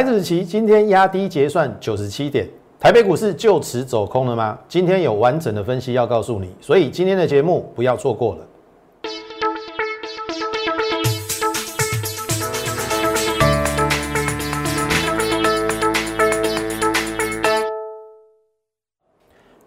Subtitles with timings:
[0.00, 2.48] 台子期今天压低结算九十七点，
[2.80, 4.58] 台北股市就此走空了吗？
[4.66, 8.46] 今天有完整的分析要告诉你，所以今天的节目不要错过了。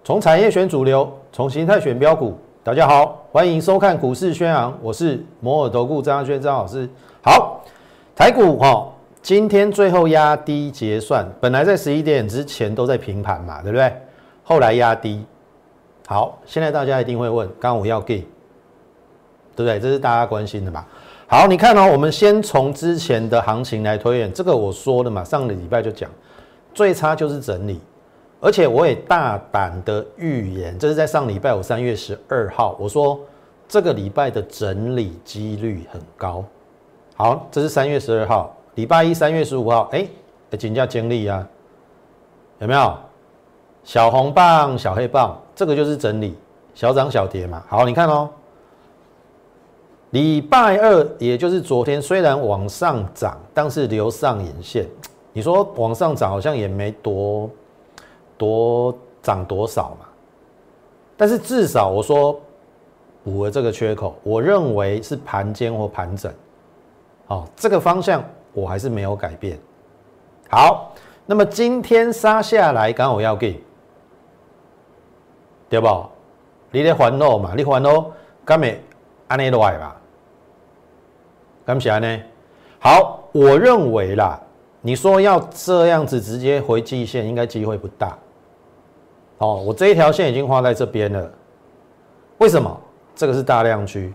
[0.04, 2.36] 从产业选主流，从形态选标股。
[2.64, 6.90] 大家好，欢迎收看股市宣扬，我是摩尔投顾张轩张老师。
[7.22, 7.64] 好，
[8.16, 8.90] 台股哈，
[9.24, 13.90] 今天最后压低结算，本来在十一点之前都在平盘嘛，对不对？
[14.44, 15.26] 后来压低。
[16.06, 18.18] 好，现在大家一定会问，刚我要给，
[19.56, 19.80] 对不对？
[19.80, 20.86] 这是大家关心的嘛。
[21.26, 26.12] 好，你看哦，我们先从之前的行情来推演，这个我说的嘛，上个礼拜就讲，
[26.74, 27.80] 最差就是整理。
[28.42, 33.18] 而且我也大胆的预言，这是在上礼拜五三月十二号，我说
[33.70, 36.44] 这个礼拜的整理几率很高。
[37.16, 40.08] 好，这是三月十二号，礼拜一三月十五号，哎，
[40.58, 41.48] 金价经历啊，
[42.60, 42.98] 有没有
[43.84, 45.40] 小红棒、小黑棒？
[45.56, 46.38] 这个就是整理，
[46.74, 47.64] 小涨小跌嘛。
[47.68, 48.30] 好，你看哦，
[50.12, 54.88] 礼拜二也就是昨天，虽然往上涨，但是留上影线，
[55.32, 57.50] 你说往上涨好像也没多。
[58.36, 60.08] 多涨多少嘛？
[61.16, 62.38] 但是至少我说
[63.24, 66.34] 补了这个缺口，我认为是盘间或盘整，
[67.28, 68.22] 好，这个方向
[68.54, 69.60] 我还是没有改变。
[70.50, 70.94] 好，
[71.26, 73.62] 那么今天杀下来，刚好要给，
[75.70, 76.06] 对不？
[76.72, 78.12] 你得还喽嘛，你还喽，
[78.46, 78.82] 干没
[79.28, 79.96] 安尼来吧？
[81.66, 82.24] 干起来呢？
[82.80, 84.40] 好，我认为啦，
[84.82, 88.18] 你说要这样子直接回季线，应该机会不大。
[89.38, 91.32] 哦，我这一条线已经画在这边了，
[92.38, 92.80] 为什么？
[93.16, 94.12] 这个是大量区，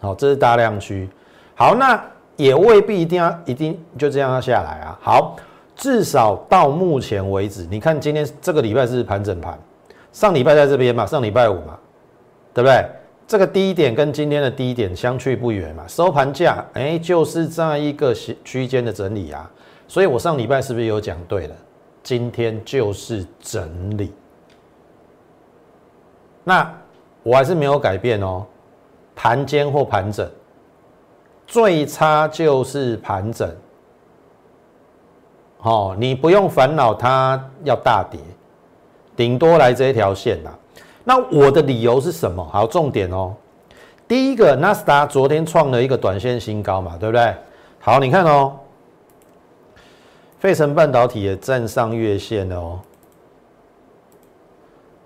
[0.00, 1.10] 好，这是大量区，
[1.56, 2.00] 好，那
[2.36, 4.98] 也未必一定要一定就这样要下来啊。
[5.00, 5.36] 好，
[5.76, 9.58] 至少到目前为止，你看今天这个礼拜是盘整盘，
[10.12, 11.78] 上礼拜在这边嘛，上礼拜五嘛，
[12.52, 12.84] 对不对？
[13.26, 19.50] 这个低点跟今天的低点相去不远嘛，收盘价哎就是在一个区间的整理啊，
[19.88, 21.56] 所以我上礼拜是不是有讲对了？
[22.02, 24.12] 今天就是整理，
[26.44, 26.70] 那
[27.22, 28.44] 我还是没有改变哦。
[29.16, 30.28] 盘间或盘整，
[31.46, 33.48] 最差就是盘整。
[35.58, 38.20] 哦，你不用烦恼它要大跌，
[39.16, 40.52] 顶多来这一条线啦。
[41.04, 42.44] 那我的理由是什么？
[42.52, 43.34] 好，重点哦。
[44.06, 47.34] 第一个，纳斯达昨天创了一个短线新高嘛，对不对？
[47.80, 48.56] 好，你看哦。
[50.38, 52.78] 费城半导体也站上月线了哦，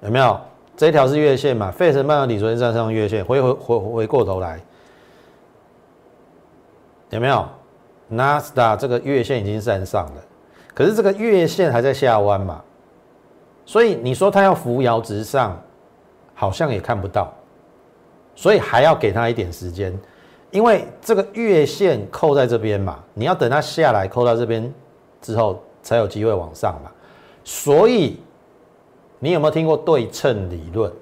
[0.02, 0.40] 有没有？
[0.76, 1.70] 这条是月线嘛？
[1.70, 4.60] 费城半导体昨天站上月线，回回回回过头来，
[7.10, 7.46] 有没有？
[8.08, 10.22] 纳斯达这个月线已经站上了，
[10.74, 12.62] 可是这个月线还在下弯嘛？
[13.66, 15.60] 所以你说它要扶摇直上，
[16.34, 17.32] 好像也看不到，
[18.34, 19.98] 所以还要给它一点时间，
[20.50, 24.72] 因为这个月线扣在这边嘛，你要等它下来扣到这边。
[25.20, 26.92] 之后才有机会往上嘛，
[27.42, 28.20] 所以
[29.18, 30.92] 你有没有听过对称理论？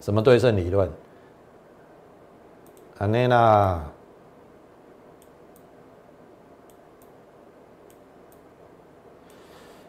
[0.00, 0.88] 什么对称理论？
[2.98, 3.82] 安内娜，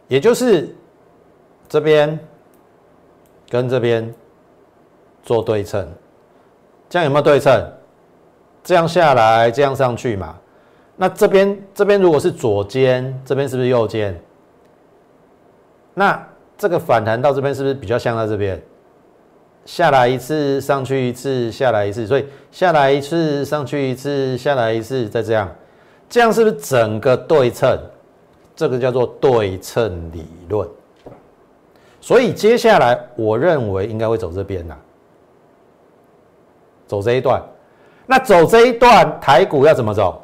[0.10, 0.76] 也就是
[1.70, 2.20] 这边
[3.50, 4.14] 跟这边
[5.24, 5.88] 做对称，
[6.90, 7.72] 这样有没有对称？
[8.62, 10.36] 这样下来，这样上去嘛？
[10.98, 14.20] 那这边这边如果是左肩，这边是不是右肩？
[15.94, 16.28] 那
[16.58, 18.62] 这个反弹到这边是不是比较像在这边？
[19.66, 25.50] 下来一次，上去一次，下来一次，所以下来一次，上去一次，下来一次，再这样，
[26.10, 27.80] 这样是不是整个对称？
[28.60, 30.70] 这个叫做对称理论。
[32.02, 34.76] 所以接下来我认为应该会走这边呐，
[36.86, 37.42] 走这一段。
[38.06, 40.22] 那走这一段，台股要怎么走？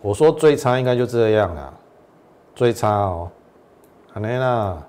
[0.00, 1.72] 我说最差应该就这样了，
[2.56, 3.30] 最差哦，
[4.14, 4.82] 安尼啦，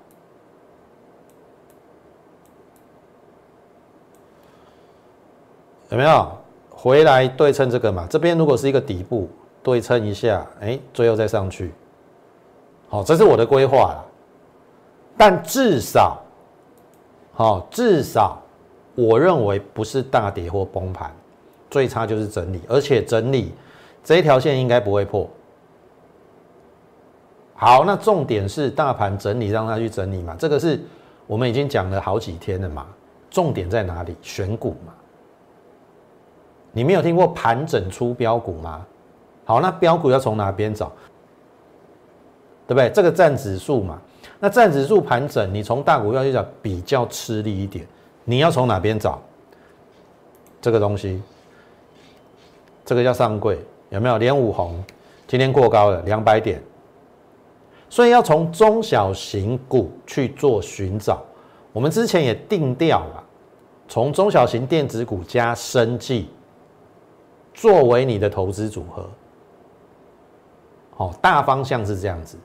[5.90, 6.39] 有没有
[6.82, 8.06] 回来对称这个嘛？
[8.08, 9.28] 这边如果是一个底部，
[9.62, 11.74] 对称一下，哎，最后再上去，
[12.88, 14.06] 好，这是我的规划了。
[15.14, 16.22] 但至少，
[17.34, 18.40] 好，至少
[18.94, 21.14] 我认为不是大跌或崩盘，
[21.68, 23.52] 最差就是整理，而且整理。
[24.02, 25.28] 这一条线应该不会破。
[27.54, 30.34] 好，那重点是大盘整理，让它去整理嘛。
[30.38, 30.80] 这个是
[31.26, 32.86] 我们已经讲了好几天了嘛。
[33.28, 34.16] 重点在哪里？
[34.22, 34.94] 选股嘛。
[36.72, 38.86] 你没有听过盘整出标股吗？
[39.44, 40.92] 好，那标股要从哪边找？
[42.66, 42.88] 对不对？
[42.90, 44.00] 这个占指数嘛，
[44.38, 47.84] 那占指数盘整，你从大股票去找比较吃力一点。
[48.24, 49.20] 你要从哪边找？
[50.60, 51.20] 这个东西，
[52.84, 53.58] 这个叫上柜，
[53.88, 54.18] 有没有？
[54.18, 54.80] 连五红
[55.26, 56.62] 今天过高了两百点，
[57.88, 61.22] 所以要从中小型股去做寻找。
[61.72, 63.24] 我们之前也定调了，
[63.88, 66.28] 从中小型电子股加生技
[67.60, 69.06] 作为你的投资组合。
[70.96, 72.38] 好，大方向是这样子。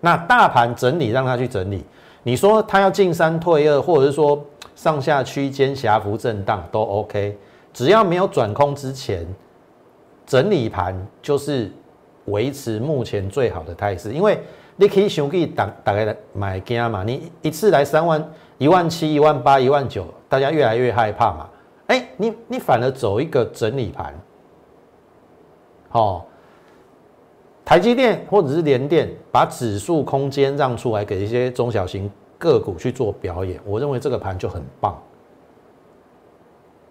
[0.00, 1.84] 那大盘整理，让它去整理。
[2.22, 4.42] 你说它要进三退二，或者是说
[4.74, 7.36] 上下区间狭幅震荡都 OK，
[7.74, 9.26] 只要没有转空之前，
[10.24, 11.70] 整理盘就是
[12.24, 14.14] 维持目前最好的态势。
[14.14, 14.40] 因为
[14.76, 21.46] 你可以想可以打大概买加嘛，你一次来三万、一万七、一万八、一万九，大家越来越害怕嘛。
[21.86, 24.14] 哎，你你反而走一个整理盘，
[25.88, 26.26] 好。
[27.64, 35.00] 台积电或者是联电，把指数空间让出来给一些中小型个股去做表演，我认为这个盘就很棒。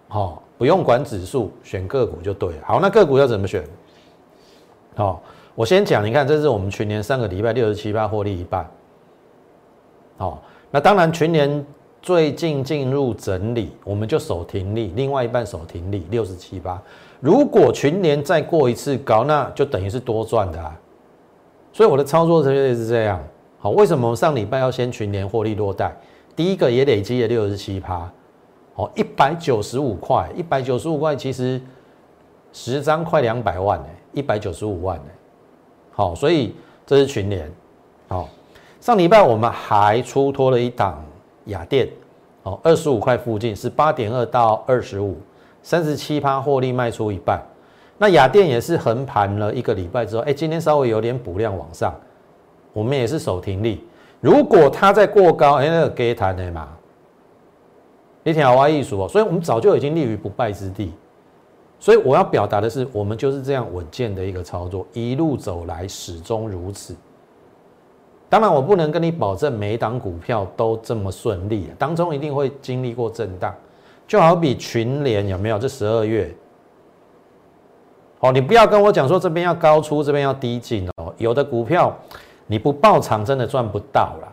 [0.08, 2.62] 好，不用管指数，选个股就对了。
[2.64, 3.62] 好，那个股要怎么选？
[4.96, 5.22] 好，
[5.54, 8.68] 我先讲，你看，这是我们去年上个礼拜六十七八获利一半。
[10.16, 11.64] 好，那当然全年
[12.02, 16.82] 最近进入整理，我们就守停利，另外一半守停利六十七八。
[17.20, 20.76] 如果群年再过一次高，那就等于是多赚的啊。
[21.72, 23.22] 所以我的操作策略是这样。
[23.60, 25.96] 好，为什么上礼拜要先群年获利落袋？
[26.34, 28.10] 第一个也累积了六十七趴，
[28.74, 31.60] 哦，一百九十五块，一百九十五块其实
[32.52, 35.04] 十张快两百万呢，一百九十五万呢。
[35.92, 36.52] 好，所以
[36.84, 37.48] 这是群联。
[38.08, 38.28] 好，
[38.80, 41.04] 上礼拜我们还出脱了一档
[41.46, 41.88] 雅电，
[42.42, 45.16] 哦，二十五块附近是八点二到二十五。
[45.64, 47.40] 三十七趴获利卖出一半，
[47.96, 51.94] 那雅电也是横盘了一个礼拜之后，哎，今天稍微有点补量往上，
[52.72, 53.84] 我们也是守停利。
[54.20, 56.68] 如果它再过高，哎，那个给谈的嘛，
[58.24, 59.08] 你听好话艺术哦。
[59.08, 60.92] 所以我们早就已经立于不败之地。
[61.78, 66.96] 所以我要表达的是，我们就是这样稳健的一个操作，一路走来始终如此。
[68.32, 73.54] 当然，我不能跟你保证每一档股票都这么顺利，当中一定会经历过震荡。
[74.08, 75.58] 就好比群联有没有？
[75.58, 76.34] 这十二月，
[78.20, 81.12] 哦，你不要跟我讲说这边要高出，这边要低进哦。
[81.18, 81.94] 有的股票
[82.46, 84.32] 你不爆场真的赚不到啦。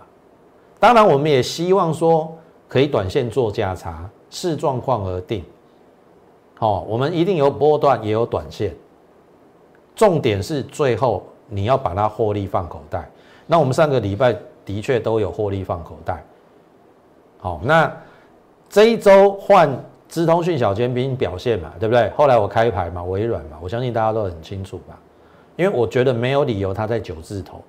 [0.79, 2.33] 当然，我们也希望说
[2.69, 5.43] 可以短线做价差，视状况而定。
[6.59, 8.73] 哦，我们一定有波段，也有短线。
[9.93, 13.11] 重点是最后你要把它获利放口袋。
[13.51, 16.23] 那我们上个礼拜的确都有获利放口袋。
[17.39, 17.91] 好，那。
[18.71, 19.67] 这一周换
[20.07, 22.07] 资通讯小尖兵表现嘛，对不对？
[22.11, 24.95] 后来我开牌嘛，微软嘛，我相信大家都很清楚吧。
[25.55, 27.59] 因为我觉得没有理由它在九字头，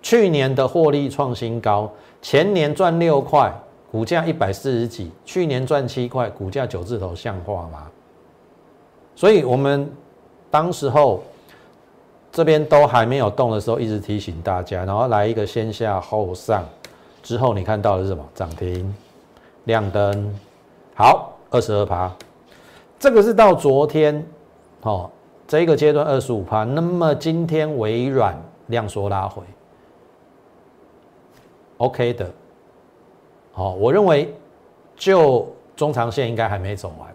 [0.00, 1.90] 去年的获利创新高，
[2.20, 3.52] 前年赚六块，
[3.90, 7.90] 股价一百四十几，去年赚七块，股价九字头像话吗？
[9.16, 9.90] 所以我们
[10.52, 11.20] 当时候
[12.32, 16.64] 这边都还没有动的时候，一直提醒大家，然后来一个先下后上，
[17.22, 18.26] 之后你看到的是什么？
[18.34, 18.92] 涨停。
[19.66, 20.34] 亮灯，
[20.92, 22.12] 好，二十二趴，
[22.98, 24.26] 这个是到昨天，
[24.80, 25.08] 哦，
[25.46, 26.64] 这个阶段二十五趴。
[26.64, 29.40] 那么今天微软量缩拉回
[31.76, 32.28] ，OK 的，
[33.52, 34.34] 好，我认为
[34.96, 37.08] 就中长线应该还没走完，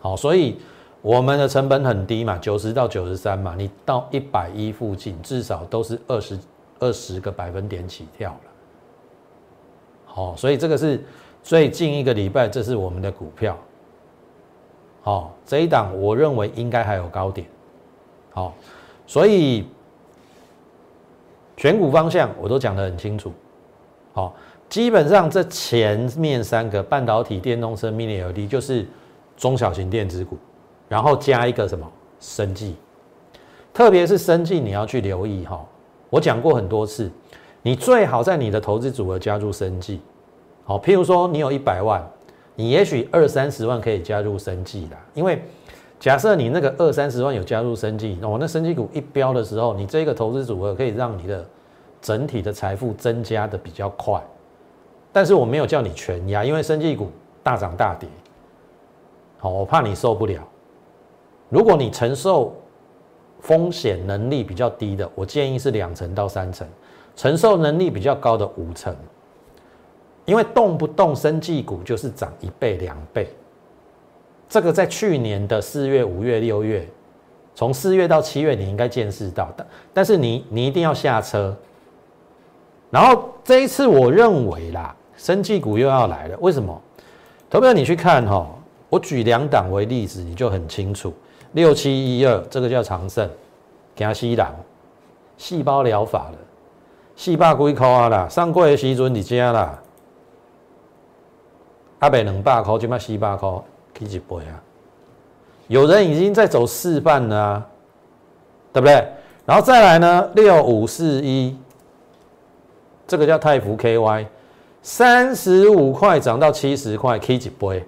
[0.00, 0.58] 好，所以
[1.04, 6.38] 我们的成本很低嘛，九十到九十三嘛，你到一百一附近，至少都是二十
[6.78, 8.40] 二十个百分点起跳了。
[10.14, 11.04] 哦，所以这个是
[11.42, 13.54] 最近一个礼拜，这是我们的股票。
[15.02, 17.46] 好，这一档我认为应该还有高点。
[18.30, 18.54] 好，
[19.06, 19.66] 所以
[21.58, 23.30] 选股方向我都讲得很清楚。
[24.14, 24.34] 好，
[24.70, 28.86] 基本上这前面三个半导体、电动车、Mini LED 就是
[29.36, 30.38] 中小型电子股，
[30.94, 31.84] 然后加一个什么
[32.20, 32.76] 生计，
[33.72, 35.60] 特别是生计你要去留意哈。
[36.08, 37.10] 我讲过很多次。
[37.62, 40.00] 你最好在你的投资组合加入生计，
[40.62, 42.00] 好，譬如说你有一百万，
[42.54, 45.42] 你也许二三十万可以加入生计的，因为
[45.98, 51.44] 假设你那个二三十万有加入生计，哦，那生计股一飙的时候，你这个投资组合可以让你的
[52.00, 54.22] 整体的财富增加的比较快。
[55.12, 57.10] 但是我没有叫你全压，因为生计股
[57.42, 58.08] 大涨大跌，
[59.38, 60.40] 好，我怕你受不了。
[61.48, 62.54] 如果你承受
[63.40, 66.66] 风险能力比较低的，我建议是两成到三成。
[67.16, 68.92] 承受能力比较高的五成，
[70.24, 73.28] 因为动不动生技股就是涨一倍两倍，
[74.48, 76.88] 这个在去年的四月、五月、六月，
[77.54, 79.64] 从四月到七月，你应该见识到的。
[79.92, 81.56] 但是你你一定要下车。
[82.90, 86.36] 然后这一次，我认为啦，生技股又要来了。
[86.40, 86.82] 为什么？
[87.48, 88.48] 投票你去看哈，
[88.88, 91.14] 我举两档为例子，你就很清楚。
[91.54, 93.28] 六七一二，这个叫长盛，
[93.96, 94.54] 加西郎，
[95.36, 96.38] 细胞疗法的，
[97.16, 98.28] 细胞几块啊啦？
[98.28, 99.80] 上过的时阵你加啦，
[102.00, 103.50] 阿北两百块就卖四百块，
[103.98, 104.60] 起一倍啊！
[105.68, 107.64] 有人已经在走示范了，
[108.72, 109.06] 对不对？
[109.46, 111.56] 然后再来呢，六五四一，
[113.06, 114.26] 这个叫泰福 KY，
[114.82, 117.84] 三十五块涨到七十块，起一倍。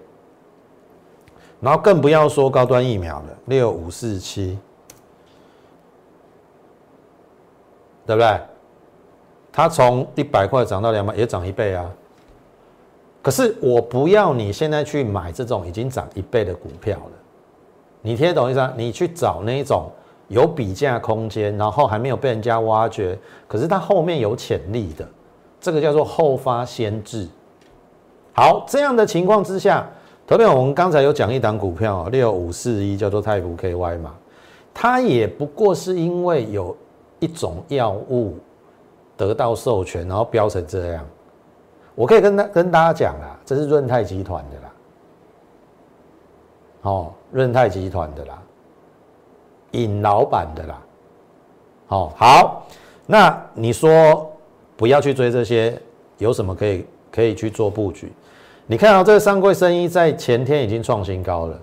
[1.59, 4.59] 然后更不要说高端疫苗了，六五四七，
[8.05, 8.41] 对不对？
[9.51, 11.91] 它从一百块涨到两百，也涨一倍啊。
[13.23, 17.13] 可是我不要你现在去买这种已经涨一倍的股票了，
[18.03, 18.73] 你听得懂意思啊？
[18.77, 19.91] 你去找那一种
[20.29, 25.09] 有比价空间，然后还没有被人家挖掘，可是它后面有潜力的，
[25.59, 27.27] 这个叫做后发先至。
[28.35, 29.89] 好，这样的情况之下。
[30.27, 34.13] 特别我们刚才有讲一档股票六五四一叫做泰福 KY 嘛，
[34.75, 36.77] 它也不过是因为有
[37.21, 38.37] 一种药物
[39.17, 41.07] 得到授权，然后标成这样。
[41.95, 44.73] 我可以跟大跟大家讲啦，这是润泰集团的啦，
[46.83, 48.43] 哦，润泰集团的啦，
[49.71, 50.83] 尹老板的啦，
[51.89, 52.67] 哦，好，
[53.07, 54.29] 那你说
[54.77, 55.81] 不要去追这些，
[56.19, 58.13] 有什么可以可以去做布局？
[58.67, 61.61] 你看到这个上柜生意在前天已经创新高了，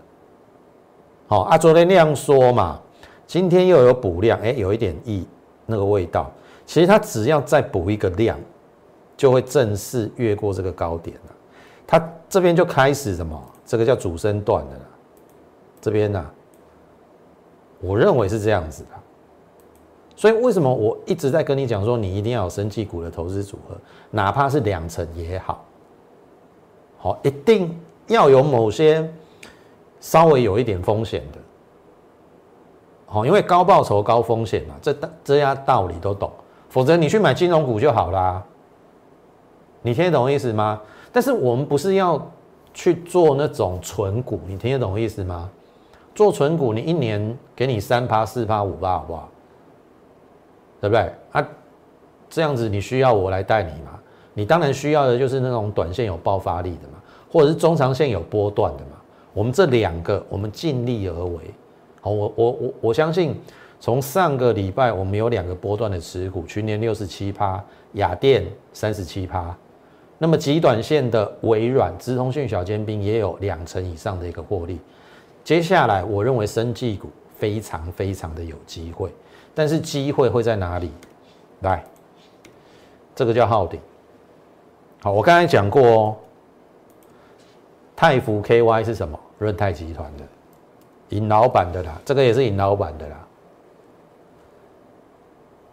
[1.27, 2.79] 好啊，昨天量缩嘛，
[3.27, 5.27] 今天又有补量，哎，有一点意
[5.65, 6.31] 那个味道。
[6.65, 8.39] 其实它只要再补一个量，
[9.17, 11.35] 就会正式越过这个高点了。
[11.85, 13.41] 它这边就开始什么？
[13.65, 14.85] 这个叫主升段的了。
[15.81, 16.25] 这边呢，
[17.81, 18.89] 我认为是这样子的。
[20.15, 23.75] 所以为什么我一直在跟你讲说，你一定要有生技股的投资组合，
[24.09, 25.65] 哪怕是两成也好。
[27.03, 29.05] 好，一定要有某些
[29.99, 31.39] 稍微有一点风险的，
[33.07, 36.31] 好，因为高报酬高风险嘛，这这些道理都懂，
[36.69, 38.41] 否则你去买金融股就好啦。
[39.81, 40.79] 你听得懂意思吗？
[41.11, 42.25] 但是我们不是要
[42.73, 45.49] 去做那种纯股，你听得懂意思吗？
[46.15, 49.29] 做纯股，你一年给你三趴、四趴、五趴，好不好？
[50.79, 51.13] 对不对？
[51.33, 51.45] 啊，
[52.29, 53.99] 这样子你需要我来带你吗？
[54.33, 58.97] 你当然需要的就是那种短线有爆发力的嘛，或者是中长线有波段的嘛。
[59.33, 61.39] 我们这两个，我们尽力而为。
[62.01, 63.35] 好，我我我我相信，
[63.79, 67.63] 从上个礼拜我们有两个波段的持股，去年六十七趴，
[67.93, 69.55] 雅电三十七趴。
[70.19, 74.79] 那么极短线的微软、资通讯、小尖兵也有两成以上的一个获利。
[75.43, 79.09] 接下来，我认为生技股非常非常的有机会，
[79.53, 80.91] 但是机会会在哪里？
[81.61, 81.83] 来，
[83.15, 83.79] 这个叫昊鼎。
[85.03, 86.15] 好，我刚才讲过哦，
[87.93, 89.19] 泰福 KY 是什么？
[89.37, 90.23] 润泰集团的，
[91.09, 93.27] 尹老板的啦，这个也是尹老板的啦。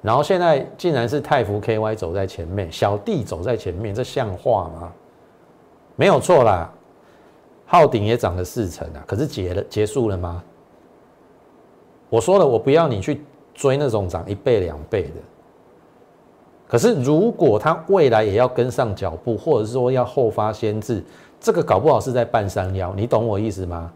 [0.03, 4.93] 然后现在竟然是泰福 KY 走在前面，小弟走在前面，这像话吗？
[5.95, 6.69] 没有错啦，
[7.67, 10.43] 昊鼎也涨了四成啊，可是结了结束了吗？
[12.09, 13.23] 我说了，我不要你去
[13.55, 15.15] 追那种涨一倍两倍的。
[16.71, 21.03] 可是，如果它未来也要跟上脚步，或者是说要后发先至，
[21.41, 23.91] 这个搞不好是在半山腰，你懂我意思吗？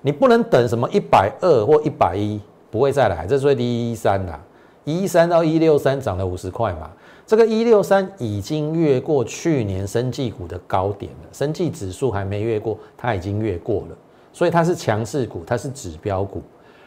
[0.00, 2.40] 你不能等什么一百二或一百一
[2.70, 4.40] 不会再来，这是最低一三啦，
[4.84, 6.90] 一三到一六三涨了五十块嘛，
[7.26, 13.96] 这个一六三已经越过去年生技股的高点了，生技指数还没越过，它已经越过了，
[14.32, 16.40] 所以它是强势股，它是指标股。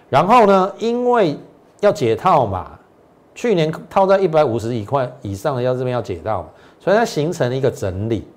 [0.10, 1.38] 然后呢，因为
[1.80, 2.72] 要解套嘛。
[3.38, 8.28] 去年套在一百五十一块以上的，要这边要解到，所以它形成了一个整理，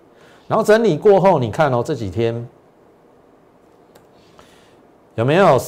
[0.47, 2.47] 然后整理过后，你看哦，这几天
[5.15, 5.59] 有没有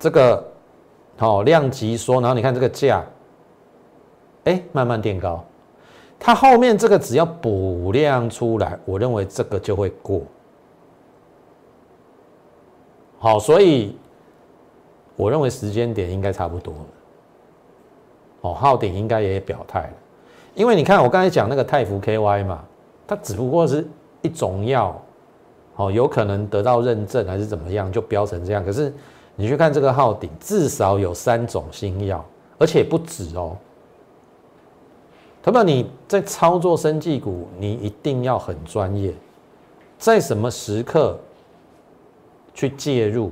[0.00, 0.44] 这个
[1.16, 2.20] 好量级缩？
[2.20, 3.04] 然后你看这个价，
[4.42, 5.44] 哎，慢慢垫高，
[6.18, 10.22] 它后面这个只要补量出来，我认为这个就会过。
[13.20, 13.96] 好，所以
[15.14, 16.86] 我认为时间点应该差不多了。
[18.42, 19.92] 哦，昊鼎应该也表态了，
[20.54, 22.64] 因为你看我刚才讲那个泰福 KY 嘛，
[23.06, 23.86] 它只不过是
[24.22, 25.00] 一种药，
[25.76, 28.64] 哦，有可能得到认证还是怎么样，就标成这样。
[28.64, 28.92] 可是
[29.36, 32.24] 你去看这个昊鼎，至少有三种新药，
[32.58, 33.56] 而且不止哦。
[35.42, 39.14] 他说你在操作生技股，你一定要很专业，
[39.98, 41.18] 在什么时刻
[42.52, 43.30] 去介入，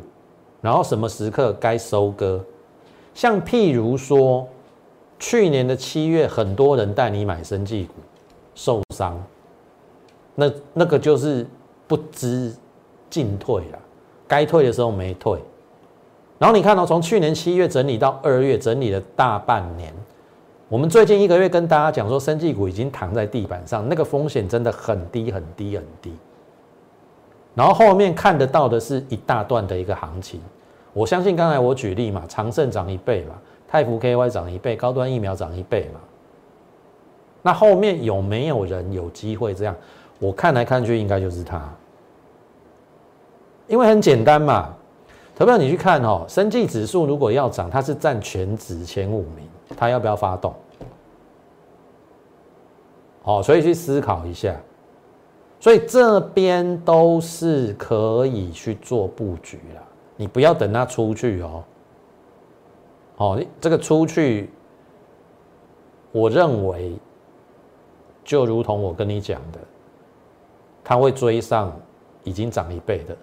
[0.63, 2.43] 然后什么时刻该收割。
[3.13, 4.49] 像譬如说，
[5.19, 7.95] 去年的七月，很多人带你买生技股，
[8.55, 9.21] 受伤，
[10.35, 11.47] 那那个就是
[11.87, 12.55] 不知
[13.11, 13.79] 进退了，
[14.27, 15.39] 该退的时候没退。
[16.39, 19.93] 然后你看到从去年七月整理到二月，整理了大半年。
[20.69, 26.13] 我们最近一个月跟大家讲说，生技股已经躺在地板上，那个风险真的很低很低很低。
[27.55, 30.41] 然后后面看得到的是一大段的一个行情。
[30.93, 33.35] 我相信刚才我举例嘛，长盛涨一倍嘛，
[33.69, 36.01] 泰福 KY 涨一倍，高端疫苗涨一倍嘛。
[37.43, 39.77] 那后面有没有人有机会这样？
[40.19, 41.63] 我看来看去，应该就是他，
[43.69, 44.75] 因为很简单嘛。
[45.37, 50.53] 投票你去看哦，生技指数如果要涨，它是占全指前五名，它要不要发动？
[53.23, 54.57] 好，所以去思考一下。
[55.61, 59.83] 所以这边都是可以去做布局了。
[60.17, 61.63] 你不要等它出去哦，
[63.19, 64.51] 哦，这个出去，
[66.11, 66.97] 我认为
[68.25, 69.59] 就如同我跟你讲的，
[70.83, 71.71] 它会追上
[72.25, 73.17] 已经涨一倍的，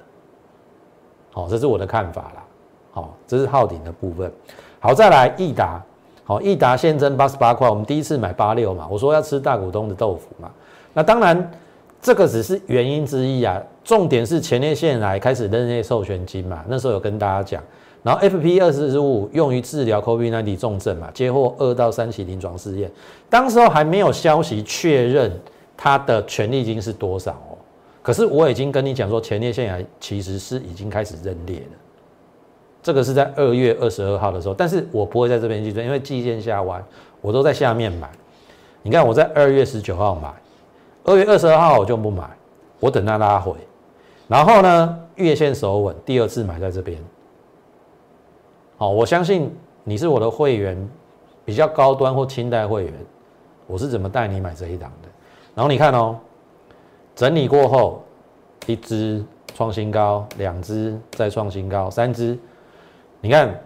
[1.33, 2.43] 好，这是我的看法啦。
[2.91, 4.31] 好，这是号顶的部分。
[4.79, 5.81] 好，再来益达，
[6.23, 10.51] 好，益达现增八十八块，我们第一次买八六嘛，我说要吃大股东的豆腐嘛，
[10.93, 11.51] 那当然。
[12.01, 17.63] 这个只是原因之一啊，重点是前列腺癌开始认列授权金嘛，那时候有跟大家讲，
[18.05, 22.91] 然后 FP 二四十五用于治疗 COVID-19 重症嘛，接获二到三期临床试验，
[23.31, 25.31] 当时候还没有消息确认
[25.75, 27.57] 它的权利金是多少哦，
[28.03, 31.77] 可是我已经跟你讲说前列腺癌其实是已经开始认列了，
[32.83, 36.85] 这个是在二月二十二号的时候，但是我不会在这边计算，因为季线下弯，
[37.21, 38.07] 我都在下面买，
[38.83, 40.31] 你看我在二月十九号买。
[41.07, 42.27] 二月二十二号我就不买，
[42.79, 43.53] 我等它拉回，
[44.27, 46.99] 然后呢月线守稳，第二次买在这边。
[48.77, 50.89] 好，我相信你是我的会员，
[51.43, 52.93] 比较高端或清代会员，
[53.67, 55.09] 我是怎么带你买这一档的？
[55.53, 56.17] 然后你看哦，
[57.15, 58.03] 整理过后，
[58.65, 62.37] 一只创新高，两只再创新高，三只，
[63.21, 63.59] 你看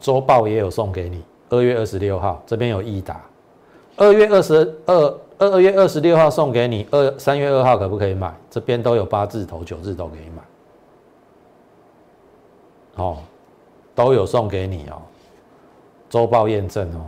[0.00, 3.20] 周报也有送给你，二月二十六号这边有益达，
[3.96, 5.18] 二月二十二。
[5.42, 8.30] 二月二十六号送给你，二三月二号可不可以买？
[8.50, 10.42] 这边都有八字头、九字头可以买，
[13.02, 13.16] 哦，
[13.94, 15.02] 都有送给你哦。
[16.08, 17.06] 周报验证哦，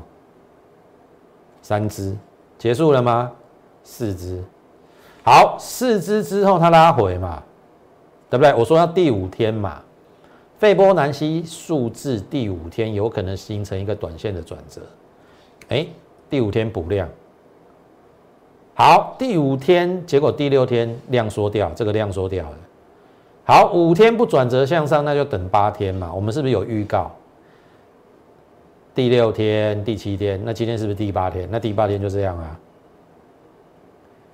[1.61, 2.17] 三只
[2.59, 3.33] 结束了吗？
[3.83, 4.43] 四只，
[5.25, 7.43] 好，四只之后它拉回嘛，
[8.31, 8.55] 对不对？
[8.55, 9.83] 我说要第五天嘛，
[10.59, 14.81] 费波南西数字第五天有可能形成一个短线的转折，
[15.69, 15.85] 哎，
[16.31, 17.09] 第五天补量。
[18.75, 22.59] 好，第五天结果第六天量缩掉，这个量缩掉了。
[23.45, 26.13] 好，五天不转折向上，那就等八天嘛。
[26.15, 27.11] 我们是不是有预告？
[28.95, 31.49] 第六天、第七天，那今天是不是第八天？
[31.51, 32.59] 那第八天就这样啊。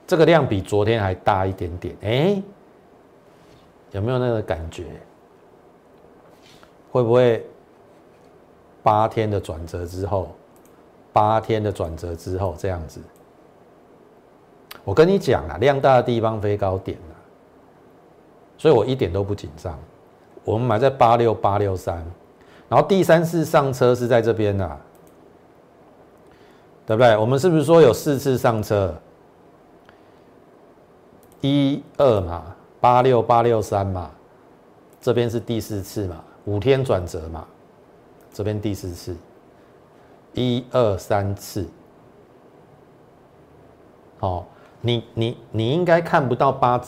[0.07, 2.43] 这个量比昨天还大一点点，哎，
[3.93, 4.85] 有没有那个感觉？
[6.91, 7.45] 会不会
[8.83, 10.35] 八天的转折之后，
[11.13, 13.01] 八天的转折之后这样子？
[14.85, 17.17] 我跟你讲啊，量大的地方飞高点了，
[18.59, 19.79] 所以我一点都不紧张。
[20.45, 22.05] 我们买在八六八六三，
[22.69, 24.77] 然后第三次上车是在这边呐，
[26.85, 27.17] 对不对？
[27.17, 28.95] 我们是不是说有四次上车？
[31.41, 34.11] 一二嘛，八六八六三嘛，
[35.01, 37.47] 这边是第四次嘛，五天转折嘛，
[38.33, 39.17] 这边第四次，
[40.35, 41.67] 一二三次，
[44.19, 44.47] 好。
[44.81, 46.81] 你你你应该看不到八，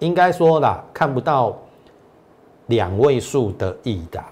[0.00, 1.56] 应该说啦，看不到
[2.66, 4.26] 两位数的亿达，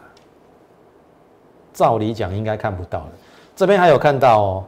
[1.73, 3.13] 照理讲应该看不到的。
[3.55, 4.65] 这边还有看到哦，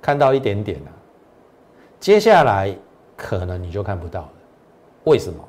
[0.00, 0.90] 看到一点点了，
[2.00, 2.76] 接下来
[3.16, 4.32] 可能你就看不到了。
[5.04, 5.42] 为什么？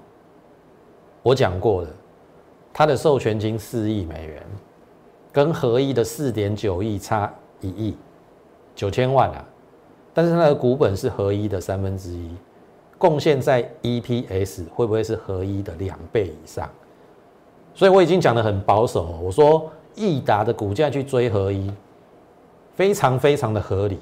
[1.21, 1.89] 我讲过了，
[2.73, 4.43] 它的授权金四亿美元，
[5.31, 7.97] 跟合一的四点九亿差一亿
[8.75, 9.45] 九千万啊。
[10.13, 12.35] 但是它的股本是合一的三分之一，
[12.97, 16.69] 贡献在 EPS 会不会是合一的两倍以上？
[17.73, 21.71] 所以我已经讲的很保守，我说益达的股价去追合一，
[22.75, 23.99] 非常非常的合理，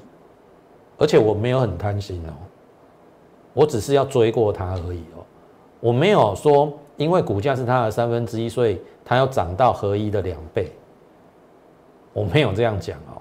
[0.96, 2.32] 而且我没有很贪心哦，
[3.52, 5.20] 我只是要追过它而已哦，
[5.80, 10.72] 我没有说因为股价是它的三分之一，所以它要涨到合一的两倍，
[12.14, 13.20] 我没有这样讲哦。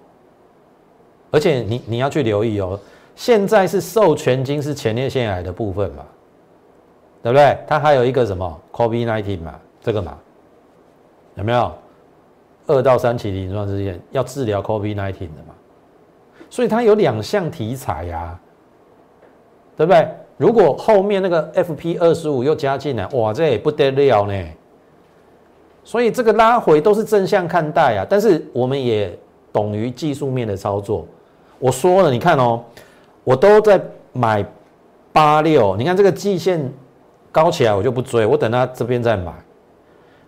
[1.31, 2.79] 而且你你要去留意哦，
[3.15, 6.03] 现在是授权金是前列腺癌的部分嘛，
[7.23, 7.57] 对不对？
[7.67, 10.17] 它还有一个什么 COVID-19 嘛，这个嘛，
[11.35, 11.71] 有没有？
[12.67, 15.53] 二到三期临床试验要治疗 COVID-19 的嘛，
[16.49, 18.39] 所以它有两项题材呀，
[19.77, 20.07] 对不对？
[20.37, 24.33] 如果后面那个 FP 二十五又加进来，哇，这也不得了呢。
[25.83, 29.17] 所以这个拉回都是正向看待啊，但是我们也
[29.53, 31.05] 懂于技术面的操作。
[31.59, 32.61] 我说了，你看哦，
[33.25, 33.81] 我都在
[34.13, 34.45] 买
[35.11, 36.71] 八六，你看这个季线
[37.31, 39.33] 高起来，我就不追，我等它这边再买。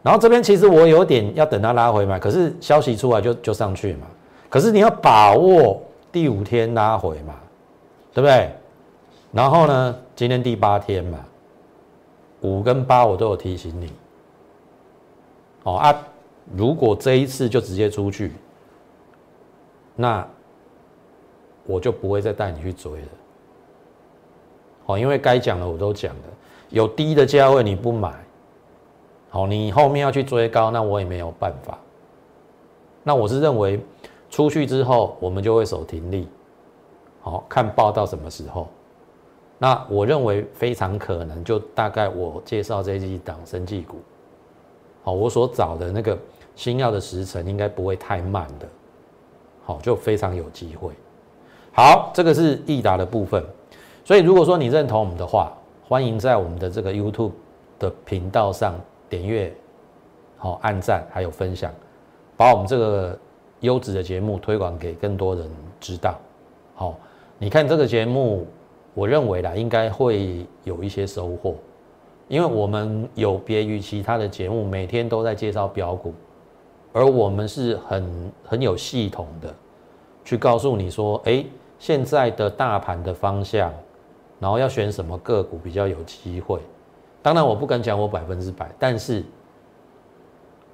[0.04, 4.08] 然后这边其实我有点要等它拉回买，可是消息出来就就上去嘛。
[4.50, 5.82] 可是你要把握
[6.12, 7.34] 第五天拉回嘛，
[8.14, 8.50] 对不对？
[9.32, 11.20] 然后呢，今天第八天嘛，
[12.42, 13.92] 五跟八我都有提醒你。
[15.64, 15.94] 哦啊，
[16.56, 18.32] 如果这一次就直接出去，
[19.96, 20.26] 那
[21.68, 23.08] 我就不会再带你去追了。
[24.88, 26.24] 哦，因为该讲的我都讲了，
[26.70, 28.16] 有低的价位你不买。
[29.30, 31.78] 好，你后面要去追高，那我也没有办法。
[33.04, 33.80] 那我是认为，
[34.30, 36.28] 出去之后我们就会守停利，
[37.22, 38.68] 好看报到什么时候。
[39.60, 43.98] 那我认为非常可能，就大概我介绍这一档生技股，
[45.04, 46.18] 好，我所找的那个
[46.56, 48.68] 新药的时程应该不会太慢的，
[49.66, 50.94] 好，就非常有机会。
[51.80, 53.46] 好，这个是易达的部分。
[54.04, 55.56] 所以如果说你认同我们的话，
[55.88, 57.34] 欢迎在我们的这个 YouTube
[57.78, 58.74] 的频道上。
[59.08, 59.56] 点阅，
[60.38, 61.72] 好，按赞，还有分享，
[62.36, 63.18] 把我们这个
[63.60, 65.48] 优质的节目推广给更多人
[65.80, 66.20] 知道。
[66.74, 66.98] 好，
[67.38, 68.48] 你看这个节目，
[68.96, 71.56] 我认为啦，应该会有一些收获，
[72.28, 76.12] 因为我们有别于其他的节目，每天都在介绍标股，
[76.92, 79.54] 而我们是很很有系统的
[80.26, 81.46] 去告诉你说，哎，
[81.80, 83.72] 现在的大盘的方向，
[84.40, 86.60] 然后要选什么个股比较有机会。
[87.22, 89.24] 当然，我不敢讲我百分之百，但是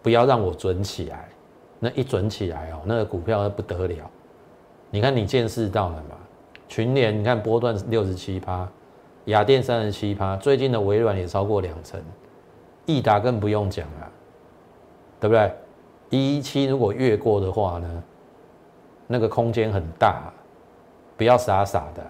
[0.02, 1.30] 不要让我准起来。
[1.80, 4.10] 那一准起来哦，那个股票不得了。
[4.90, 6.16] 你看，你见识到了吗？
[6.70, 8.66] 群联，你看波段六十七趴，
[9.26, 12.02] 雅电三十七趴，最近的微软也超过两成，
[12.86, 14.10] 易达更不用讲了，
[15.20, 15.52] 对不对？
[16.10, 18.04] 一七如果越过的话呢，
[19.08, 20.32] 那个空间很大，
[21.18, 22.04] 不要傻傻的，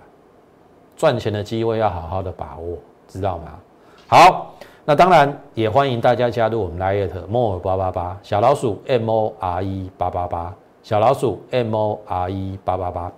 [0.95, 3.59] 赚钱的机会要好好的把握，知道吗？
[4.07, 4.53] 好，
[4.85, 13.11] 那当然也欢迎大家加入我们 Lite More 八八八小老鼠 M O R E 八八八小老鼠 M O R E 八八八。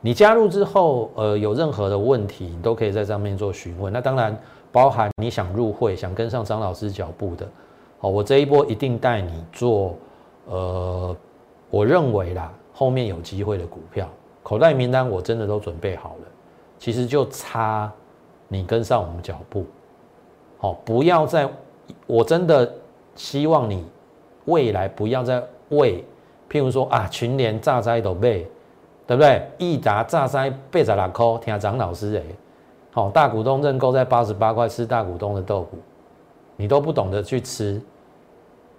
[0.00, 3.92] 你加入之后，呃，有任何的问题，你都可以在上面做询问。
[3.92, 4.34] 那当然
[4.72, 7.46] 包含你想入会、想跟上张老师脚步的，
[7.98, 9.94] 好，我这一波一定带你做，
[10.46, 11.14] 呃，
[11.68, 14.08] 我认为啦，后面有机会的股票，
[14.50, 16.26] 口袋名单我真的都准备好了，
[16.76, 17.88] 其实就差
[18.48, 19.64] 你跟上我们脚步。
[20.58, 21.48] 好，不要再，
[22.08, 22.68] 我真的
[23.14, 23.86] 希望你
[24.46, 26.04] 未来不要再为，
[26.50, 28.44] 譬如说啊，群联炸灾都背，
[29.06, 29.48] 对不对？
[29.56, 32.24] 益达炸灾背十六块，听张老师诶，
[32.90, 35.78] 好，大股东认购在八十八块吃大股东的豆腐，
[36.56, 37.80] 你都不懂得去吃，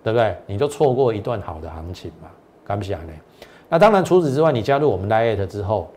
[0.04, 0.36] 对不对？
[0.46, 2.30] 你就错过一段好的行情嘛，
[2.66, 3.14] 敢不想呢？
[3.74, 5.90] 那当然，除此之外，你加入我们 Lite 之后，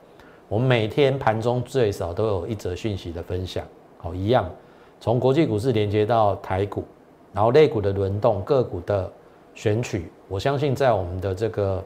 [0.49, 3.67] 我们每天盘中最少都有一则讯息的分享，
[3.99, 4.49] 好，一样。
[5.01, 6.85] 从国际股市连接到台股，
[7.33, 9.11] 然后类股的轮动、个股的
[9.57, 11.83] 选取，我相信在我们的这个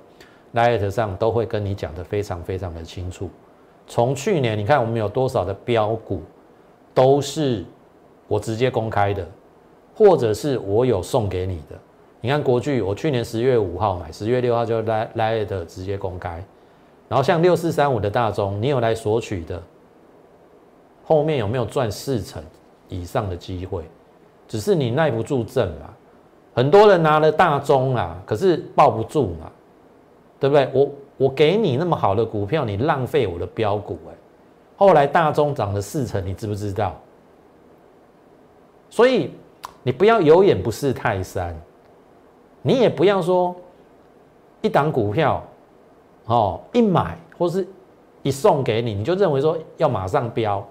[0.52, 3.30] light 上都会跟你讲的非常非常的清楚。
[3.86, 6.20] 从去年你看我们有多少的标股，
[6.92, 7.64] 都是
[8.26, 9.26] 我直接公开的，
[9.94, 11.78] 或者是我有送给你的。
[12.20, 16.42] 你看国巨，我去年十月五号买，十月六号就来来的直接公开。
[17.08, 19.62] 然后像六四三五的大中，你有来索取的，
[21.04, 22.42] 后面有没有赚四成？
[22.88, 23.84] 以上的机会，
[24.48, 25.94] 只是你耐不住阵嘛。
[26.54, 29.52] 很多人拿了大中啊，可是抱不住嘛，
[30.40, 30.70] 对不对？
[30.72, 34.14] 我我给你那么好的股票，你浪费我的标股哎。
[34.76, 36.98] 后来大中涨了四成，你知不知道？
[38.88, 39.30] 所以
[39.82, 41.54] 你不要有眼不识泰山，
[42.68, 43.56] 你也不要说
[44.60, 45.42] 一档股票
[46.26, 47.66] 哦一买或是
[48.22, 50.62] 一送给你，你就认为说要马上标。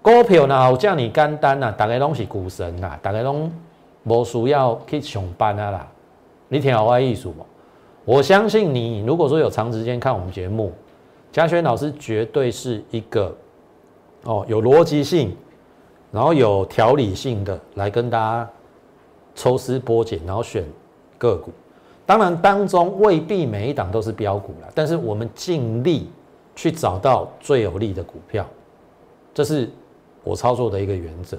[0.00, 3.50] 股票呢，我叫你干单呐，大家拢是股神呐，大家拢
[4.04, 5.88] 无需要去上班啊啦。
[6.46, 7.44] 你听好我意思不？
[8.04, 10.72] 我相信你，如果说有长时间看我们节目，
[11.32, 13.36] 嘉轩老师绝对是一个
[14.22, 15.36] 哦有逻辑性，
[16.12, 18.48] 然后有条理性的来跟大家
[19.36, 20.64] 抽丝剥茧，然后选
[21.16, 21.52] 个股。
[22.04, 26.10] 当然当中未必每一档都是标股了，但是我们尽力
[26.56, 28.44] 去找到最有利的股票，
[29.32, 29.70] 这是。
[30.28, 31.38] 我操作的一个原则。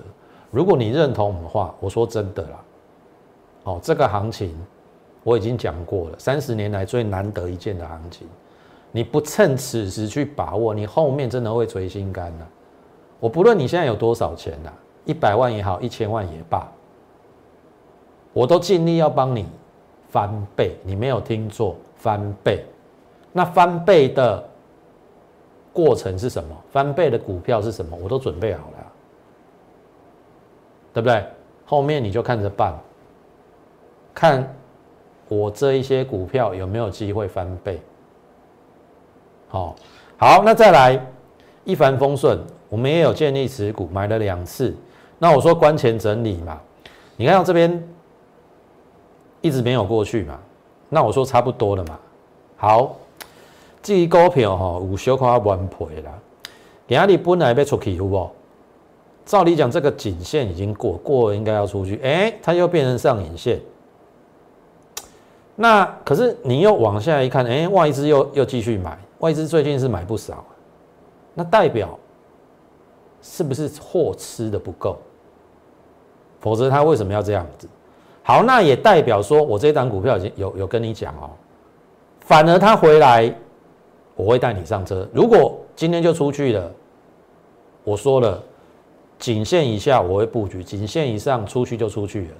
[0.49, 2.63] 如果你认同我们的话，我说真的啦，
[3.65, 4.55] 哦，这个行情
[5.25, 8.25] 我已经讲过了，三十年来最难得一见的行情，
[8.93, 12.47] 你不趁此时去把握，你后面真的会垂心肝的。
[13.19, 14.71] 我不论你现在有多少钱呐，
[15.03, 16.65] 一百万也好，一千万也罢，
[18.37, 19.47] 我都尽力要帮你
[20.09, 20.75] 翻倍。
[20.83, 22.63] 你没有听错，翻倍。
[23.33, 24.47] 那翻倍的
[25.73, 26.55] 过程是什么？
[26.71, 27.97] 翻倍的股票是什么？
[27.99, 28.91] 我都准备好了。
[30.93, 31.25] 对不对？
[31.65, 32.79] 后面你就看着办，
[34.13, 34.55] 看
[35.27, 37.81] 我这一些股票有没有机会翻倍。
[39.47, 39.75] 好，
[40.15, 41.03] 好，那再来
[41.63, 44.75] 一帆风顺，我们也有建立持股，买了两次。
[45.17, 46.61] 那我说关前整理嘛，
[47.15, 47.83] 你看到这边
[49.47, 50.37] 一直没有过去嘛，
[50.89, 51.97] 那我说差不多了嘛。
[52.57, 52.95] 好，
[53.81, 56.11] 至于股票哈有小可完赔啦，
[56.87, 58.29] 今日本来要出去有无？
[59.25, 61.99] 照理讲，这个颈线已经过过了，应该要出去。
[62.03, 63.61] 哎，它又变成上影线。
[65.55, 70.43] 那可是你又往下一看，哎，外资又又继续买，外资最近是买不少。
[71.33, 71.97] 那代表
[73.21, 74.97] 是不是货吃的不够？
[76.39, 77.67] 否则他为什么要这样子？
[78.27, 81.29] 好，那也代表说我这一档股票已经有有跟你讲哦，
[82.19, 83.33] 反而他回来，
[84.17, 85.07] 我会带你上车。
[85.13, 86.69] 如果今天就出去了，
[87.85, 88.43] 我说了。
[89.17, 92.33] 颈线以下我会布局，颈线以上出去就出去了，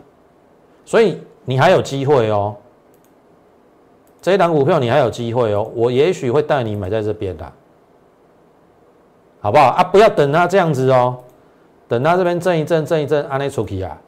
[0.86, 2.56] 所以你还有机会哦。
[4.22, 7.52] 这一档股票你还有机会哦，我也许会带你买在这边的，
[9.40, 9.84] 好不好啊？
[9.86, 11.18] 不要等它这样子哦，
[11.88, 14.00] 等它这边震一震，震一震，安内出去啊，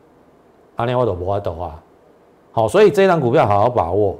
[0.79, 1.77] 安内我都不会抖啊。
[2.53, 4.17] 好，所以这一档股票好好把握，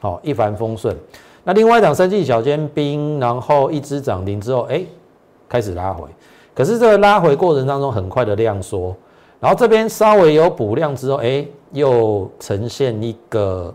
[0.00, 0.96] 好一帆风顺。
[1.44, 4.84] 那另外一档升绩小尖兵，然后一只涨停之后，哎，
[5.48, 6.08] 开始拉回。
[6.52, 8.92] 可是这个拉回过程当中很快的量缩，
[9.38, 13.72] 然后这边稍微有补量之后，哎，又呈现一个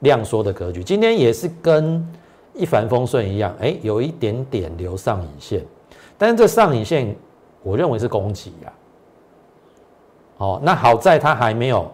[0.00, 0.84] 量缩的格局。
[0.84, 2.06] 今天也是跟
[2.54, 5.64] 一帆风顺一样，哎，有一点点留上影线，
[6.16, 7.16] 但是这上影线
[7.64, 8.72] 我认为是攻击呀。
[10.38, 11.88] 哦，那好在它还没有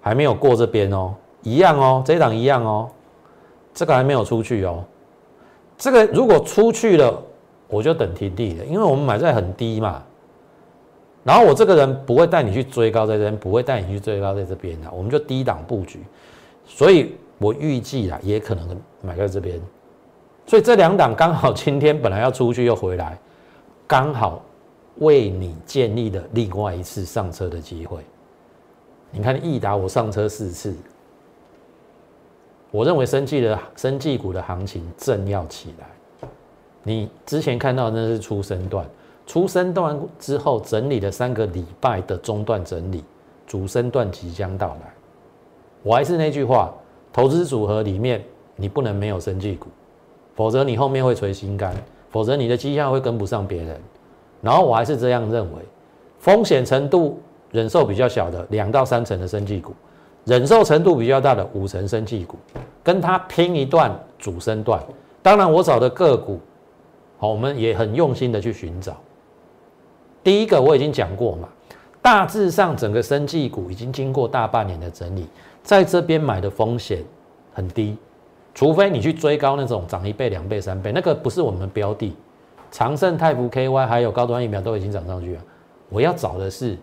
[0.00, 2.88] 还没有过这边哦，一样哦，这一档一样哦，
[3.72, 4.84] 这个还没有出去哦，
[5.78, 7.22] 这个如果出去了。
[7.66, 10.00] 我就等停地了，因为我们买在很低嘛。
[11.24, 15.98] 然后我这个人不会带你去追高在这边，不会带你去追高在这边的，我们就低档布局。
[16.66, 19.58] 所以我预计啊，也可能买在这边。
[20.46, 23.18] 所以这两档刚好今天本来要出去又回来，
[23.88, 24.40] 刚好
[24.98, 28.00] 为你建立了另外一次上车的机会。
[29.10, 30.74] 你看易达，我上车四次。
[32.70, 36.28] 我认为生技的生技股的行情正要起来。
[36.82, 38.84] 你之前看到那是初升段，
[39.26, 43.04] 初升段之后整理了三个礼拜的中段整理，
[43.46, 44.94] 主升段即将到来。
[45.82, 46.74] 我还是那句话，
[47.12, 48.24] 投资组合里面
[48.56, 49.68] 你不能没有生技股，
[50.34, 51.74] 否则你后面会垂心肝，
[52.10, 53.80] 否则你的绩效会跟不上别人。
[54.44, 55.62] 然后我还是这样认为，
[56.18, 57.18] 风险程度
[57.50, 59.72] 忍受比较小的两到三成的生技股，
[60.24, 62.36] 忍受程度比较大的五成生技股，
[62.82, 64.80] 跟它拼一段主升段。
[65.22, 66.38] 当然我找的个股。
[67.16, 68.94] 好，我们也很用心的去寻找。
[70.22, 71.48] 第一个我已经讲过嘛，
[72.02, 75.26] 大致上整个生技股已经经过大半年的整理，
[75.62, 77.02] 在这边买的风险
[77.52, 77.96] 很低，
[78.52, 82.14] 除非你去追高那种涨一倍、两倍、三倍，那个不是我们标的。
[82.74, 85.40] 长盛、泰福、KY 还有高端疫苗都已经涨上去了，
[85.88, 86.76] 我要找的是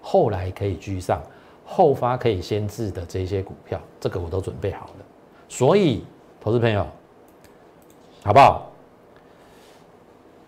[0.00, 1.20] 后来可以居上、
[1.66, 5.04] 后发可以先至的这些股票，这个我都准备好了。
[5.46, 6.02] 所以，
[6.40, 6.86] 投资朋友，
[8.22, 8.70] 好不好？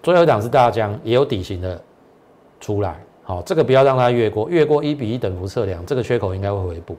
[0.02, 1.78] 最后一档是大疆，也有底型的
[2.58, 6.96] 出来，好，这个不要让它越过，越过一比一等幅测量，这个缺口应该会回补。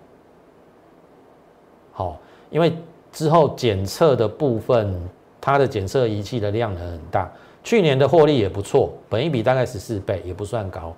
[1.92, 2.20] 好，
[2.52, 2.78] 因为
[3.12, 4.96] 之后检测的部分，
[5.42, 7.32] 它的检测仪器的量能很大，
[7.68, 10.94] 去年的获利也不错，本一比大概十四倍，也不算高。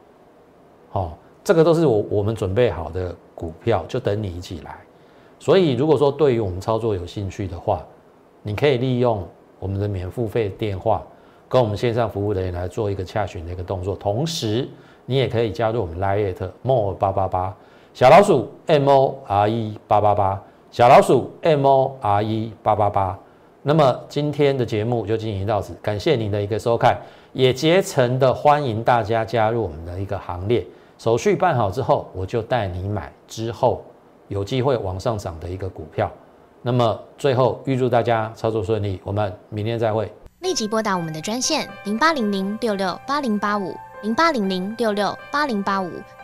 [0.91, 4.77] 好，这个都是我我们准备好的股票，就等你一起来。
[5.39, 7.83] 所以如果说对于我们操作有兴趣的话，
[8.43, 9.27] 你可以利用
[9.57, 11.01] 我们的免付费电话。
[11.47, 14.69] 跟我们线上服务人员来做一个洽询的一个动作，同时
[15.07, 17.51] 你也可以加入我们 Line more 八八八
[17.95, 23.19] 小老鼠 M O R E 八八八小老鼠 M O R E 八八八。
[23.61, 26.97] 那么今天的节目就进行到此，感谢您的一个收看，
[27.33, 30.65] 也竭诚的欢迎大家加入我们的一个行列。
[30.97, 33.83] 手续办好之后，我就带你买之后
[34.29, 36.09] 有机会往上涨的一个股票。
[36.61, 40.11] 那么最后预祝大家操作顺利，我们明天再会。
[40.39, 45.91] 立即拨打我们的专线零八零零六六八零八五零八零零六六八零八五